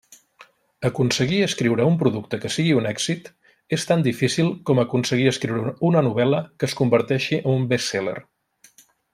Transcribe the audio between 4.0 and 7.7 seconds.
difícil com aconseguir escriure una novel·la que es converteixi en